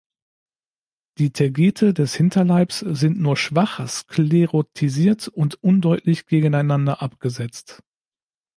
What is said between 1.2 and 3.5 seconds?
Tergite des Hinterleibs sind nur